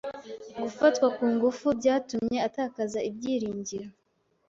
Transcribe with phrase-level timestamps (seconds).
[0.61, 3.89] Gufatwa kungufu byatumye atakaza ibyiringiro